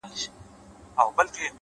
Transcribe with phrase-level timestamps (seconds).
[0.03, 0.13] علم د
[0.95, 1.45] تیارو رڼا ده.